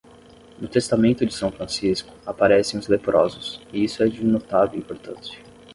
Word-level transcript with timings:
No 0.59 0.67
Testamento 0.67 1.27
de 1.27 1.31
São 1.31 1.51
Francisco, 1.51 2.11
aparecem 2.25 2.79
os 2.79 2.87
leprosos, 2.87 3.61
e 3.71 3.83
isso 3.83 4.01
é 4.01 4.07
de 4.09 4.23
notável 4.25 4.79
importância. 4.79 5.37